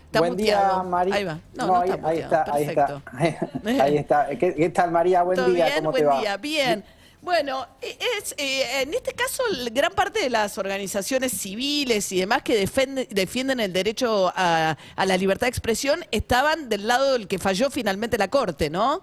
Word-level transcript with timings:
Está 0.06 0.20
Buen 0.20 0.38
día, 0.38 0.84
María. 0.84 1.16
Ahí 1.16 1.23
va. 1.26 1.40
No, 1.56 1.68
no, 1.68 1.84
está 1.84 2.08
ahí, 2.08 2.20
está, 2.20 2.46
ahí 2.54 2.64
está, 2.64 3.84
ahí 3.84 3.98
está. 3.98 4.30
¿Qué, 4.30 4.70
tal, 4.70 4.92
María? 4.92 5.23
Buen 5.23 5.54
día. 5.54 5.66
Bien? 5.66 5.78
¿Cómo 5.80 5.92
Buen 5.92 6.04
te 6.04 6.08
va? 6.08 6.20
día, 6.22 6.38
bien. 6.38 6.86
Bueno, 7.22 7.68
e, 7.82 7.98
es, 8.18 8.36
eh, 8.38 8.82
en 8.84 8.94
este 8.94 9.12
caso, 9.14 9.44
gran 9.72 9.92
parte 9.94 10.20
de 10.20 10.30
las 10.30 10.58
organizaciones 10.59 11.34
civiles 11.34 12.12
y 12.12 12.20
demás 12.20 12.44
que 12.44 12.56
defienden, 12.56 13.08
defienden 13.09 13.59
el 13.59 13.73
derecho 13.73 14.32
a, 14.36 14.78
a 14.95 15.06
la 15.06 15.18
libertad 15.18 15.48
de 15.48 15.50
expresión 15.50 16.06
estaban 16.12 16.70
del 16.70 16.88
lado 16.88 17.14
del 17.14 17.28
que 17.28 17.40
falló 17.40 17.72
finalmente 17.72 18.18
la 18.18 18.28
Corte, 18.28 18.70
¿no? 18.70 19.02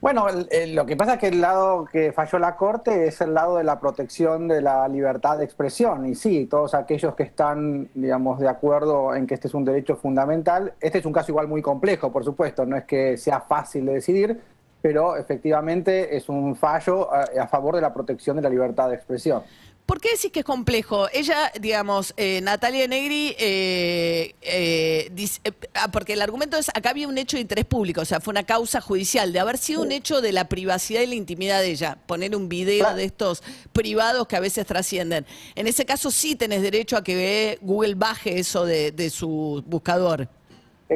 Bueno, 0.00 0.26
lo 0.68 0.86
que 0.86 0.96
pasa 0.96 1.14
es 1.14 1.18
que 1.18 1.26
el 1.26 1.40
lado 1.40 1.84
que 1.84 2.12
falló 2.12 2.38
la 2.38 2.54
Corte 2.54 3.08
es 3.08 3.20
el 3.20 3.34
lado 3.34 3.56
de 3.56 3.64
la 3.64 3.80
protección 3.80 4.46
de 4.46 4.62
la 4.62 4.86
libertad 4.86 5.38
de 5.38 5.44
expresión. 5.44 6.06
Y 6.06 6.14
sí, 6.14 6.46
todos 6.46 6.74
aquellos 6.74 7.16
que 7.16 7.24
están, 7.24 7.88
digamos, 7.94 8.38
de 8.38 8.48
acuerdo 8.48 9.16
en 9.16 9.26
que 9.26 9.34
este 9.34 9.48
es 9.48 9.54
un 9.54 9.64
derecho 9.64 9.96
fundamental, 9.96 10.72
este 10.80 10.98
es 10.98 11.04
un 11.04 11.12
caso 11.12 11.32
igual 11.32 11.48
muy 11.48 11.62
complejo, 11.62 12.12
por 12.12 12.22
supuesto, 12.24 12.64
no 12.64 12.76
es 12.76 12.84
que 12.84 13.16
sea 13.16 13.40
fácil 13.40 13.86
de 13.86 13.94
decidir, 13.94 14.40
pero 14.80 15.16
efectivamente 15.16 16.16
es 16.16 16.28
un 16.28 16.54
fallo 16.54 17.12
a, 17.12 17.24
a 17.40 17.48
favor 17.48 17.74
de 17.74 17.80
la 17.80 17.92
protección 17.92 18.36
de 18.36 18.42
la 18.42 18.50
libertad 18.50 18.88
de 18.88 18.94
expresión. 18.94 19.42
¿Por 19.88 20.02
qué 20.02 20.10
decís 20.10 20.30
que 20.30 20.40
es 20.40 20.44
complejo? 20.44 21.08
Ella, 21.14 21.50
digamos, 21.58 22.12
eh, 22.18 22.40
Natalia 22.42 22.86
Negri, 22.86 23.34
eh, 23.38 24.34
eh, 24.42 25.08
dice- 25.12 25.40
ah, 25.72 25.90
porque 25.90 26.12
el 26.12 26.20
argumento 26.20 26.58
es, 26.58 26.68
acá 26.68 26.90
había 26.90 27.08
un 27.08 27.16
hecho 27.16 27.38
de 27.38 27.40
interés 27.40 27.64
público, 27.64 28.02
o 28.02 28.04
sea, 28.04 28.20
fue 28.20 28.32
una 28.32 28.44
causa 28.44 28.82
judicial, 28.82 29.32
de 29.32 29.40
haber 29.40 29.56
sido 29.56 29.80
un 29.80 29.90
hecho 29.90 30.20
de 30.20 30.32
la 30.32 30.46
privacidad 30.46 31.00
y 31.00 31.06
la 31.06 31.14
intimidad 31.14 31.60
de 31.62 31.70
ella, 31.70 31.96
poner 32.04 32.36
un 32.36 32.50
video 32.50 32.80
Claro. 32.80 32.96
de 32.98 33.04
estos 33.04 33.42
privados 33.72 34.28
que 34.28 34.36
a 34.36 34.40
veces 34.40 34.66
trascienden. 34.66 35.24
En 35.54 35.66
ese 35.66 35.86
caso 35.86 36.10
sí 36.10 36.36
tenés 36.36 36.60
derecho 36.60 36.94
a 36.98 37.02
que 37.02 37.58
Google 37.62 37.94
baje 37.94 38.38
eso 38.38 38.66
de, 38.66 38.92
de 38.92 39.08
su 39.08 39.64
buscador. 39.66 40.28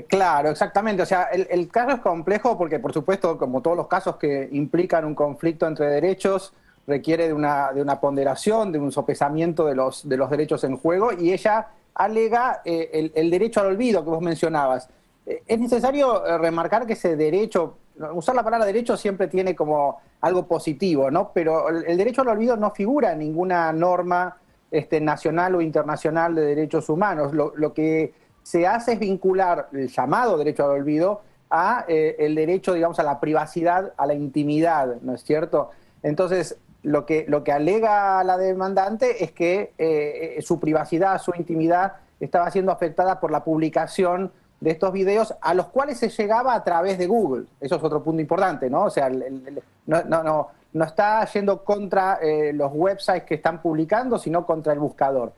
Claro, 0.07 0.51
exactamente. 0.51 1.03
O 1.03 1.07
sea, 1.07 1.25
el, 1.33 1.47
el 1.51 1.69
caso 1.69 1.93
es 1.97 2.01
complejo 2.03 2.59
porque, 2.59 2.79
por 2.79 2.93
supuesto, 2.93 3.39
como 3.39 3.63
todos 3.63 3.77
los 3.79 3.89
casos 3.89 4.17
que 4.17 4.51
implican 4.53 5.07
un 5.07 5.15
conflicto 5.15 5.67
entre 5.67 5.87
derechos, 5.87 6.53
requiere 6.87 7.29
de 7.29 7.33
una, 7.33 7.73
de 7.73 7.83
una 7.83 8.01
ponderación, 8.01 8.73
de 8.73 8.79
un 8.79 8.93
sopesamiento 8.93 9.67
de 9.67 9.75
los, 9.75 10.09
de 10.09 10.17
los 10.17 10.31
derechos 10.31 10.65
en 10.65 10.77
juego, 10.77 11.13
y 11.13 11.33
ella 11.33 11.69
alega 11.95 12.63
eh, 12.65 13.11
el, 13.15 13.31
derecho 13.31 13.61
al 13.61 13.67
olvido 13.67 14.03
que 14.03 14.11
vos 14.11 14.23
mencionabas. 14.23 14.89
Eh, 15.27 15.43
es 15.47 15.61
necesario 15.61 16.27
eh, 16.27 16.39
remarcar 16.39 16.87
que 16.87 16.95
ese 16.95 17.17
derecho, 17.17 17.77
usar 18.15 18.35
la 18.35 18.43
palabra 18.43 18.67
derecho 18.67 18.97
siempre 18.97 19.29
tiene 19.29 19.55
como 19.55 20.01
algo 20.21 20.47
positivo, 20.47 21.11
¿no? 21.11 21.31
Pero 21.33 21.69
el, 21.69 21.97
derecho 21.97 22.23
al 22.23 22.29
olvido 22.29 22.57
no 22.57 22.71
figura 22.71 23.13
en 23.13 23.19
ninguna 23.19 23.73
norma 23.73 24.37
este, 24.71 25.01
nacional 25.01 25.55
o 25.55 25.61
internacional 25.61 26.35
de 26.35 26.43
derechos 26.43 26.89
humanos. 26.89 27.35
Lo, 27.35 27.53
lo 27.57 27.73
que 27.75 28.15
se 28.43 28.67
hace 28.67 28.95
es 28.95 28.99
vincular 28.99 29.69
el 29.73 29.89
llamado 29.89 30.37
derecho 30.37 30.65
al 30.65 30.71
olvido 30.71 31.23
a 31.51 31.85
eh, 31.87 32.17
el 32.19 32.35
derecho, 32.35 32.73
digamos, 32.73 32.99
a 32.99 33.03
la 33.03 33.21
privacidad, 33.21 33.93
a 33.97 34.07
la 34.07 34.15
intimidad, 34.15 34.97
¿no 35.03 35.15
es 35.15 35.23
cierto? 35.23 35.71
Entonces, 36.03 36.57
lo 36.83 37.07
que, 37.07 37.25
lo 37.29 37.45
que 37.45 37.53
alega 37.53 38.23
la 38.25 38.37
demandante 38.37 39.23
es 39.25 39.33
que 39.33 39.73
eh, 39.79 40.37
eh, 40.39 40.43
su 40.43 40.59
privacidad, 40.59 41.21
su 41.21 41.33
intimidad 41.37 41.95
estaba 42.19 42.51
siendo 42.51 42.73
afectada 42.73 43.21
por 43.21 43.31
la 43.31 43.45
publicación 43.45 44.33
de 44.61 44.71
estos 44.71 44.93
videos 44.93 45.35
a 45.41 45.55
los 45.55 45.69
cuales 45.69 45.99
se 45.99 46.09
llegaba 46.09 46.55
a 46.55 46.63
través 46.63 46.99
de 46.99 47.07
Google. 47.07 47.47
Eso 47.61 47.77
es 47.77 47.83
otro 47.83 48.03
punto 48.03 48.21
importante, 48.21 48.71
¿no? 48.71 48.85
O 48.85 48.91
sea, 48.91 49.11
no, 49.11 50.03
no, 50.05 50.23
no, 50.23 50.49
no 50.73 50.85
está 50.85 51.25
yendo 51.27 51.65
contra 51.65 52.19
eh, 52.23 52.53
los 52.53 52.71
websites 52.73 53.25
que 53.25 53.35
están 53.35 53.61
publicando, 53.61 54.19
sino 54.19 54.47
contra 54.47 54.73
el 54.73 54.79
buscador. 54.79 55.33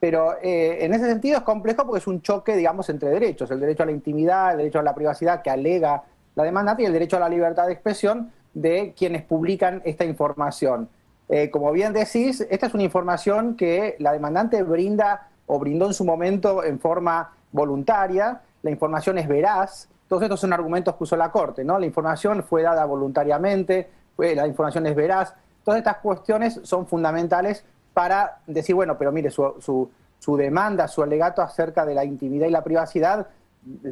Pero 0.00 0.36
eh, 0.40 0.84
en 0.84 0.94
ese 0.94 1.06
sentido 1.06 1.38
es 1.38 1.42
complejo 1.42 1.84
porque 1.84 1.98
es 1.98 2.06
un 2.06 2.22
choque, 2.22 2.56
digamos, 2.56 2.88
entre 2.88 3.10
derechos. 3.10 3.50
El 3.50 3.60
derecho 3.60 3.82
a 3.82 3.86
la 3.86 3.92
intimidad, 3.92 4.52
el 4.52 4.58
derecho 4.58 4.78
a 4.78 4.82
la 4.82 4.94
privacidad 4.94 5.42
que 5.42 5.50
alega 5.50 6.04
la 6.36 6.44
demandante 6.44 6.82
y 6.82 6.86
el 6.86 6.92
derecho 6.92 7.16
a 7.16 7.20
la 7.20 7.28
libertad 7.28 7.66
de 7.66 7.72
expresión 7.72 8.30
de 8.54 8.94
quienes 8.96 9.22
publican 9.22 9.82
esta 9.84 10.04
información. 10.04 10.88
Eh, 11.28 11.50
como 11.50 11.70
bien 11.72 11.92
decís, 11.92 12.46
esta 12.50 12.66
es 12.66 12.74
una 12.74 12.82
información 12.82 13.56
que 13.56 13.96
la 13.98 14.12
demandante 14.12 14.62
brinda 14.62 15.28
o 15.46 15.58
brindó 15.58 15.86
en 15.86 15.94
su 15.94 16.04
momento 16.04 16.64
en 16.64 16.78
forma 16.80 17.32
voluntaria. 17.52 18.40
La 18.62 18.70
información 18.70 19.18
es 19.18 19.28
veraz. 19.28 19.88
Todos 20.08 20.22
estos 20.22 20.40
son 20.40 20.52
argumentos 20.52 20.94
que 20.96 21.04
usó 21.04 21.16
la 21.16 21.30
Corte, 21.30 21.64
¿no? 21.64 21.78
La 21.78 21.86
información 21.86 22.42
fue 22.42 22.62
dada 22.62 22.84
voluntariamente, 22.86 23.90
la 24.16 24.46
información 24.46 24.86
es 24.86 24.96
veraz. 24.96 25.34
Todas 25.64 25.78
estas 25.78 25.98
cuestiones 25.98 26.60
son 26.62 26.86
fundamentales 26.86 27.62
para 27.92 28.38
decir, 28.46 28.74
bueno, 28.74 28.96
pero 28.96 29.12
mire, 29.12 29.30
su, 29.30 29.54
su- 29.60 29.90
su 30.18 30.36
demanda, 30.36 30.88
su 30.88 31.02
alegato 31.02 31.42
acerca 31.42 31.84
de 31.84 31.94
la 31.94 32.04
intimidad 32.04 32.46
y 32.48 32.50
la 32.50 32.64
privacidad 32.64 33.26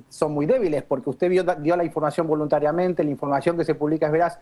son 0.08 0.32
muy 0.32 0.46
débiles, 0.46 0.82
porque 0.82 1.10
usted 1.10 1.30
dio 1.60 1.76
la 1.76 1.84
información 1.84 2.26
voluntariamente, 2.26 3.04
la 3.04 3.10
información 3.10 3.56
que 3.56 3.64
se 3.64 3.74
publica 3.74 4.06
es 4.06 4.12
veraz, 4.12 4.38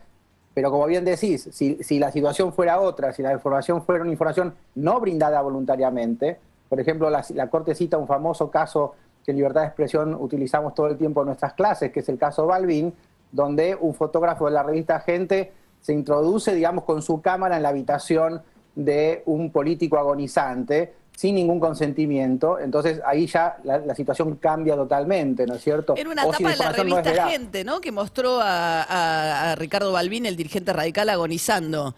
pero 0.55 0.71
como 0.71 0.87
bien 0.87 1.05
decís, 1.05 1.49
si, 1.53 1.83
si 1.83 1.99
la 1.99 2.13
situación 2.13 2.53
fuera 2.53 2.81
otra, 2.81 3.13
si 3.13 3.23
la 3.23 3.33
información 3.33 3.83
fuera 3.83 4.03
una 4.03 4.13
información 4.13 4.55
no 4.77 5.01
brindada 5.01 5.41
voluntariamente, 5.41 6.39
por 6.69 6.81
ejemplo, 6.81 7.11
la, 7.11 7.25
la 7.35 7.51
Corte 7.51 7.75
cita 7.75 7.99
un 7.99 8.07
famoso 8.07 8.51
caso 8.51 8.95
que 9.25 9.33
en 9.33 9.39
libertad 9.39 9.63
de 9.63 9.67
expresión 9.69 10.15
utilizamos 10.15 10.75
todo 10.75 10.89
el 10.89 10.97
tiempo 10.97 11.23
en 11.23 11.27
nuestras 11.27 11.55
clases, 11.55 11.91
que 11.91 12.01
es 12.01 12.09
el 12.09 12.19
caso 12.19 12.47
Balvin, 12.47 12.93
donde 13.33 13.75
un 13.75 13.95
fotógrafo 13.95 14.47
de 14.47 14.53
la 14.53 14.63
revista 14.63 15.01
Gente 15.01 15.53
se 15.81 15.93
introduce, 15.93 16.55
digamos, 16.55 16.85
con 16.85 17.03
su 17.03 17.21
cámara 17.21 17.57
en 17.57 17.63
la 17.63 17.71
habitación 17.71 18.43
de 18.75 19.23
un 19.27 19.51
político 19.51 19.99
agonizante 19.99 20.95
sin 21.17 21.37
ningún 21.37 21.61
consentimiento, 21.61 22.59
entonces 22.59 23.01
ahí 23.07 23.27
ya 23.27 23.57
la, 23.63 23.79
la 23.79 23.95
situación 23.95 24.35
cambia 24.37 24.75
totalmente, 24.75 25.47
¿no 25.47 25.55
es 25.55 25.63
cierto? 25.63 25.95
Era 25.97 26.11
una 26.11 26.27
O 26.27 26.33
si 26.33 26.43
tapa 26.43 26.51
de 26.51 26.57
la 26.57 26.67
no 26.71 26.73
revista. 27.01 27.29
Gente, 27.29 27.65
¿no? 27.65 27.81
Que 27.81 27.93
mostró 27.93 28.41
a, 28.41 28.83
a- 28.83 29.53
a 29.53 29.55
Ricardo 29.55 29.93
Balbín, 29.93 30.27
el 30.27 30.37
dirigente 30.37 30.73
radical, 30.73 31.09
agonizando. 31.09 31.95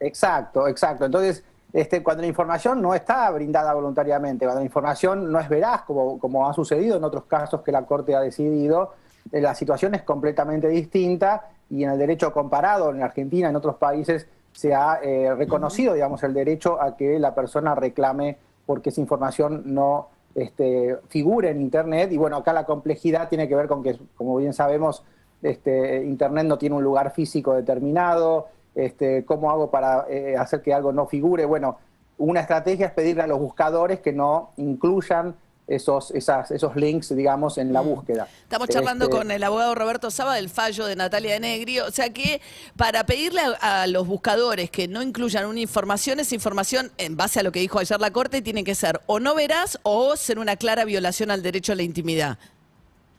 Exacto, 0.00 0.68
exacto. 0.68 1.04
Entonces, 1.04 1.42
este, 1.72 2.02
cuando 2.02 2.20
la 2.22 2.28
información 2.28 2.80
no 2.80 2.94
está 2.94 3.30
brindada 3.30 3.72
voluntariamente, 3.74 4.44
cuando 4.44 4.60
la 4.60 4.66
información 4.66 5.30
no 5.32 5.40
es 5.40 5.48
veraz, 5.48 5.82
como, 5.82 6.18
como 6.18 6.48
ha 6.48 6.54
sucedido 6.54 6.96
en 6.96 7.04
otros 7.04 7.24
casos 7.24 7.62
que 7.62 7.72
la 7.72 7.82
Corte 7.84 8.14
ha 8.14 8.20
decidido, 8.20 8.94
eh, 9.32 9.40
la 9.40 9.54
situación 9.54 9.94
es 9.94 10.02
completamente 10.02 10.68
distinta 10.68 11.48
y 11.70 11.82
en 11.82 11.90
el 11.90 11.98
derecho 11.98 12.32
comparado, 12.32 12.90
en 12.90 13.02
Argentina, 13.02 13.48
en 13.48 13.56
otros 13.56 13.76
países, 13.76 14.26
se 14.54 14.72
ha 14.72 15.00
eh, 15.02 15.34
reconocido, 15.34 15.94
digamos, 15.94 16.22
el 16.22 16.32
derecho 16.32 16.80
a 16.80 16.96
que 16.96 17.18
la 17.18 17.34
persona 17.34 17.74
reclame 17.74 18.38
porque 18.66 18.90
esa 18.90 19.00
información 19.00 19.62
no 19.66 20.08
este, 20.34 20.96
figure 21.08 21.50
en 21.50 21.60
Internet. 21.60 22.12
Y 22.12 22.16
bueno, 22.16 22.36
acá 22.36 22.52
la 22.52 22.64
complejidad 22.64 23.28
tiene 23.28 23.48
que 23.48 23.56
ver 23.56 23.66
con 23.66 23.82
que, 23.82 23.98
como 24.16 24.36
bien 24.36 24.52
sabemos, 24.52 25.04
este, 25.42 26.04
Internet 26.04 26.46
no 26.46 26.56
tiene 26.56 26.76
un 26.76 26.84
lugar 26.84 27.10
físico 27.12 27.54
determinado, 27.54 28.46
este, 28.74 29.24
cómo 29.24 29.50
hago 29.50 29.70
para 29.70 30.06
eh, 30.08 30.36
hacer 30.36 30.62
que 30.62 30.72
algo 30.72 30.92
no 30.92 31.06
figure. 31.06 31.44
Bueno, 31.44 31.78
una 32.16 32.40
estrategia 32.40 32.86
es 32.86 32.92
pedirle 32.92 33.24
a 33.24 33.26
los 33.26 33.40
buscadores 33.40 34.00
que 34.00 34.12
no 34.12 34.50
incluyan 34.56 35.34
esos, 35.66 36.10
esas, 36.10 36.50
esos 36.50 36.76
links, 36.76 37.14
digamos, 37.16 37.56
en 37.58 37.72
la 37.72 37.80
búsqueda. 37.80 38.24
Mm. 38.24 38.42
Estamos 38.42 38.68
charlando 38.68 39.04
Este, 39.06 39.16
con 39.16 39.30
el 39.30 39.42
abogado 39.42 39.74
Roberto 39.74 40.10
Saba 40.10 40.34
del 40.34 40.50
fallo 40.50 40.84
de 40.86 40.94
Natalia 40.96 41.32
de 41.34 41.40
Negri. 41.40 41.80
O 41.80 41.90
sea 41.90 42.10
que 42.10 42.40
para 42.76 43.04
pedirle 43.06 43.40
a, 43.60 43.82
a 43.82 43.86
los 43.86 44.06
buscadores 44.06 44.70
que 44.70 44.88
no 44.88 45.00
incluyan 45.02 45.46
una 45.46 45.60
información, 45.60 46.20
esa 46.20 46.34
información, 46.34 46.92
en 46.98 47.16
base 47.16 47.40
a 47.40 47.42
lo 47.42 47.50
que 47.52 47.60
dijo 47.60 47.78
ayer 47.78 47.98
la 48.00 48.10
Corte, 48.10 48.42
tiene 48.42 48.62
que 48.64 48.74
ser 48.74 49.00
o 49.06 49.20
no 49.20 49.34
veraz 49.34 49.78
o 49.82 50.16
ser 50.16 50.38
una 50.38 50.56
clara 50.56 50.84
violación 50.84 51.30
al 51.30 51.42
derecho 51.42 51.72
a 51.72 51.76
la 51.76 51.82
intimidad. 51.82 52.38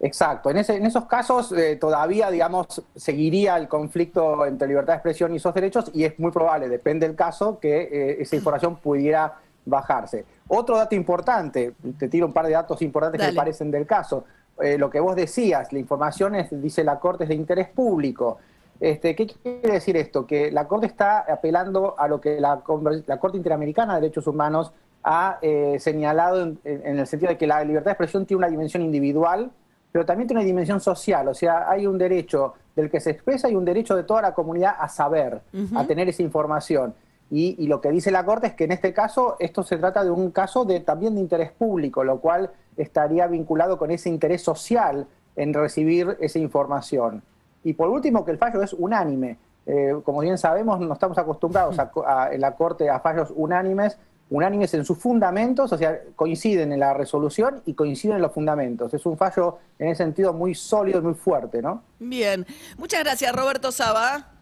Exacto. 0.01 0.49
En, 0.49 0.57
ese- 0.57 0.75
en 0.75 0.85
esos 0.85 1.05
casos 1.05 1.51
eh, 1.53 1.77
todavía, 1.77 2.29
digamos, 2.29 2.81
seguiría 2.95 3.55
el 3.57 3.67
conflicto 3.67 4.45
entre 4.45 4.67
libertad 4.67 4.93
de 4.93 4.97
expresión 4.97 5.33
y 5.33 5.37
esos 5.37 5.53
derechos 5.53 5.89
y 5.93 6.03
es 6.03 6.19
muy 6.19 6.31
probable, 6.31 6.67
depende 6.69 7.07
del 7.07 7.15
caso, 7.15 7.57
que 7.59 7.89
eh, 7.91 8.17
esa 8.21 8.35
información 8.35 8.75
pudiera 8.75 9.35
bajarse. 9.65 10.25
Otro 10.47 10.77
dato 10.77 10.95
importante, 10.95 11.73
te 11.97 12.07
tiro 12.07 12.27
un 12.27 12.33
par 12.33 12.45
de 12.45 12.53
datos 12.53 12.81
importantes 12.81 13.19
que 13.19 13.27
me 13.27 13.33
parecen 13.33 13.71
del 13.71 13.87
caso. 13.87 14.25
Eh, 14.61 14.77
lo 14.77 14.89
que 14.89 14.99
vos 14.99 15.15
decías, 15.15 15.73
la 15.73 15.79
información 15.79 16.35
es, 16.35 16.49
dice 16.61 16.83
la 16.83 16.99
Corte, 16.99 17.23
es 17.23 17.29
de 17.29 17.35
interés 17.35 17.67
público. 17.69 18.37
Este, 18.79 19.15
¿Qué 19.15 19.27
quiere 19.27 19.73
decir 19.73 19.97
esto? 19.97 20.25
Que 20.25 20.51
la 20.51 20.67
Corte 20.67 20.85
está 20.85 21.19
apelando 21.19 21.95
a 21.97 22.07
lo 22.07 22.21
que 22.21 22.39
la, 22.39 22.61
Corte 22.61 23.37
Interamericana 23.37 23.95
de 23.95 24.01
Derechos 24.01 24.27
Humanos 24.27 24.71
ha 25.03 25.39
eh, 25.41 25.77
señalado 25.79 26.41
en, 26.41 26.59
el 26.63 27.07
sentido 27.07 27.31
de 27.31 27.37
que 27.37 27.47
la 27.47 27.63
libertad 27.63 27.85
de 27.85 27.91
expresión 27.91 28.25
tiene 28.25 28.39
una 28.39 28.49
dimensión 28.49 28.83
individual, 28.83 29.51
pero 29.91 30.05
también 30.05 30.27
tiene 30.27 30.41
una 30.41 30.47
dimensión 30.47 30.79
social. 30.79 31.27
O 31.27 31.33
sea, 31.33 31.69
hay 31.69 31.87
un 31.87 31.97
derecho 31.97 32.53
del 32.75 32.89
que 32.89 32.99
se 32.99 33.11
expresa 33.11 33.49
y 33.49 33.55
un 33.55 33.65
derecho 33.65 33.95
de 33.95 34.03
toda 34.03 34.21
la 34.21 34.33
comunidad 34.33 34.75
a 34.77 34.89
saber, 34.89 35.41
a 35.75 35.83
tener 35.85 36.09
esa 36.09 36.21
información. 36.21 36.93
Y, 37.31 37.67
lo 37.67 37.81
que 37.81 37.89
dice 37.89 38.11
la 38.11 38.23
Corte 38.23 38.47
es 38.47 38.53
que 38.53 38.65
en 38.65 38.71
este 38.71 38.93
caso 38.93 39.35
esto 39.39 39.63
se 39.63 39.77
trata 39.77 40.03
de 40.03 40.11
un 40.11 40.31
caso 40.31 40.63
de, 40.63 40.79
también 40.79 41.15
de 41.15 41.21
interés 41.21 41.51
público, 41.51 42.03
lo 42.03 42.19
cual 42.19 42.51
estaría 42.77 43.27
vinculado 43.27 43.77
con 43.77 43.89
ese 43.91 44.09
interés 44.09 44.43
social 44.43 45.07
en 45.35 45.53
recibir 45.53 46.17
esa 46.21 46.39
información. 46.39 47.23
Y 47.63 47.73
por 47.73 47.89
último, 47.89 48.23
que 48.23 48.31
el 48.31 48.37
fallo 48.37 48.61
es 48.61 48.73
unánime. 48.73 49.37
Eh, 49.65 49.95
como 50.03 50.19
bien 50.21 50.37
sabemos, 50.37 50.79
no 50.79 50.93
estamos 50.93 51.17
acostumbrados 51.17 51.75
en 52.31 52.41
la 52.41 52.55
Corte 52.55 52.89
a 52.89 52.99
fallos 52.99 53.33
unánimes, 53.35 53.97
unánimes 54.29 54.73
en 54.75 54.85
sus 54.85 54.99
fundamentos, 54.99 55.73
o 55.73 55.77
sea, 55.77 55.99
coinciden 56.15 56.71
en 56.71 56.79
la 56.79 56.93
resolución 56.93 57.63
y 57.65 57.73
coinciden 57.73 58.17
en 58.17 58.21
los 58.21 58.33
fundamentos. 58.33 58.93
Es 58.93 59.03
un 59.07 59.17
fallo 59.17 59.57
en 59.79 59.87
ese 59.87 60.03
sentido 60.03 60.31
muy 60.31 60.53
sólido 60.53 60.99
y 60.99 61.01
muy 61.01 61.13
fuerte, 61.15 61.61
¿no? 61.61 61.81
Bien. 61.97 62.45
Muchas 62.77 63.03
gracias, 63.03 63.35
Roberto 63.35 63.71
Saba. 63.71 64.34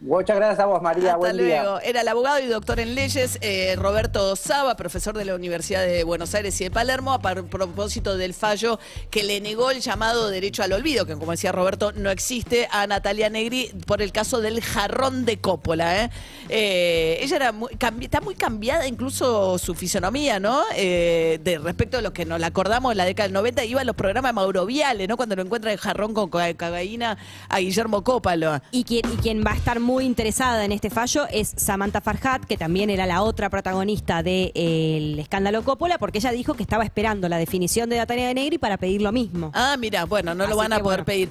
Muchas 0.00 0.36
gracias 0.36 0.60
a 0.60 0.66
vos, 0.66 0.80
María. 0.80 1.14
Hasta 1.14 1.32
luego. 1.32 1.80
Era 1.80 2.02
el 2.02 2.08
abogado 2.08 2.38
y 2.38 2.46
doctor 2.46 2.78
en 2.78 2.94
leyes 2.94 3.36
eh, 3.40 3.74
Roberto 3.76 4.36
Saba, 4.36 4.76
profesor 4.76 5.18
de 5.18 5.24
la 5.24 5.34
Universidad 5.34 5.84
de 5.84 6.04
Buenos 6.04 6.34
Aires 6.36 6.60
y 6.60 6.64
de 6.64 6.70
Palermo, 6.70 7.12
a 7.12 7.20
propósito 7.20 8.16
del 8.16 8.32
fallo 8.32 8.78
que 9.10 9.24
le 9.24 9.40
negó 9.40 9.72
el 9.72 9.80
llamado 9.80 10.30
derecho 10.30 10.62
al 10.62 10.72
olvido, 10.72 11.04
que 11.04 11.14
como 11.14 11.32
decía 11.32 11.50
Roberto, 11.50 11.90
no 11.92 12.10
existe, 12.10 12.68
a 12.70 12.86
Natalia 12.86 13.28
Negri 13.28 13.72
por 13.86 14.00
el 14.00 14.12
caso 14.12 14.40
del 14.40 14.62
jarrón 14.62 15.24
de 15.24 15.38
Coppola. 15.38 16.04
¿eh? 16.04 16.10
Eh, 16.48 17.18
ella 17.20 17.36
era 17.36 17.54
está 18.00 18.20
muy 18.20 18.36
cambiada, 18.36 18.86
incluso 18.86 19.58
su 19.58 19.74
fisonomía, 19.74 20.38
¿no? 20.38 20.62
de 20.68 21.60
respecto 21.62 21.98
a 21.98 22.02
lo 22.02 22.12
que 22.12 22.24
nos 22.24 22.38
la 22.38 22.48
acordamos 22.48 22.92
en 22.92 22.98
la 22.98 23.04
década 23.04 23.26
del 23.26 23.32
90, 23.34 23.64
iba 23.64 23.80
a 23.80 23.84
los 23.84 23.96
programas 23.96 24.32
Mauroviales, 24.32 25.08
¿no? 25.08 25.16
Cuando 25.16 25.34
lo 25.34 25.42
encuentra 25.42 25.72
el 25.72 25.78
jarrón 25.78 26.14
con 26.14 26.30
cocaína 26.30 27.18
a 27.48 27.58
Guillermo 27.58 28.04
Coppola. 28.04 28.62
Y 28.70 28.84
quien, 28.84 29.02
y 29.12 29.16
quien 29.16 29.42
va 29.44 29.52
a 29.52 29.56
estar 29.56 29.80
muy 29.80 29.87
interesada 30.04 30.64
en 30.64 30.72
este 30.72 30.90
fallo 30.90 31.26
es 31.32 31.54
Samantha 31.56 32.00
Farhat, 32.00 32.44
que 32.44 32.56
también 32.56 32.90
era 32.90 33.06
la 33.06 33.22
otra 33.22 33.48
protagonista 33.48 34.22
del 34.22 35.18
escándalo 35.18 35.64
Coppola, 35.64 35.98
porque 35.98 36.18
ella 36.18 36.30
dijo 36.30 36.54
que 36.54 36.62
estaba 36.62 36.84
esperando 36.84 37.28
la 37.28 37.38
definición 37.38 37.88
de 37.88 37.96
Natalia 37.96 38.28
de 38.28 38.34
Negri 38.34 38.58
para 38.58 38.76
pedir 38.76 39.00
lo 39.00 39.12
mismo. 39.12 39.50
Ah, 39.54 39.76
mira, 39.78 40.04
bueno, 40.04 40.34
no 40.34 40.46
lo 40.46 40.56
van 40.56 40.74
a 40.74 40.80
poder 40.80 41.04
pedir. 41.04 41.30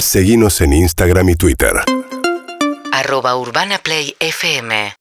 Seguimos 0.00 0.60
en 0.60 0.72
Instagram 0.72 1.28
y 1.28 1.36
Twitter. 1.36 1.72
Arroba 2.92 3.36
Urbana 3.36 3.78
Play 3.78 4.16
FM 4.18 4.94